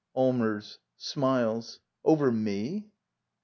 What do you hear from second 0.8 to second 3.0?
[Smiles.] Over me?